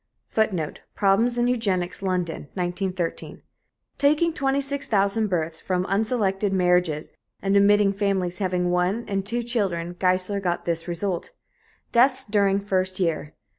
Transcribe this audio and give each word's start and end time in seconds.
[Footnote: 0.29 0.79
Problems 0.95 1.37
in 1.37 1.47
Eugenics, 1.47 2.01
London, 2.01 2.47
1913.] 2.55 3.43
Taking 3.99 4.33
26,000 4.33 5.27
births 5.27 5.61
from 5.61 5.85
unselected 5.87 6.51
marriages, 6.53 7.13
and 7.39 7.55
omitting 7.55 7.93
families 7.93 8.39
having 8.39 8.71
one 8.71 9.05
and 9.07 9.23
two 9.23 9.43
children, 9.43 9.93
Geissler 9.99 10.39
got 10.41 10.65
this 10.65 10.87
result: 10.87 11.29
Deaths 11.91 12.25
During 12.25 12.59
First 12.59 12.99
Year. 12.99 13.35